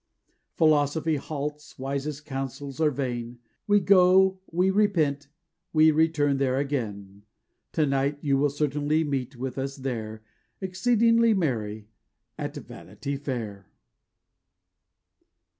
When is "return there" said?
5.91-6.57